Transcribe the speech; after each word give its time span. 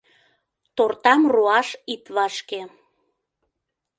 Тортам 0.75 1.21
руаш 1.33 1.69
ит 1.93 2.03
вашке. 2.15 2.61